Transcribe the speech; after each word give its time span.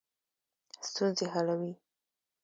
ستونزې 0.87 1.25
حلوي. 1.33 1.73